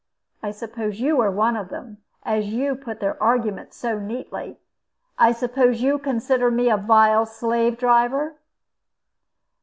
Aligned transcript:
I 0.41 0.49
suppose 0.49 0.99
you 0.99 1.21
are 1.21 1.29
one 1.29 1.55
of 1.55 1.69
them, 1.69 1.99
as 2.23 2.47
you 2.55 2.73
put 2.75 3.01
their 3.01 3.21
arguments 3.21 3.77
so 3.77 3.99
neatly. 3.99 4.57
I 5.19 5.31
suppose 5.31 5.83
you 5.83 5.99
consider 5.99 6.49
me 6.49 6.71
a 6.71 6.77
vile 6.77 7.27
slave 7.27 7.77
driver?" 7.77 8.33